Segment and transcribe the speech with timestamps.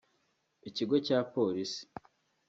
[0.69, 1.81] Ikigo cya polisi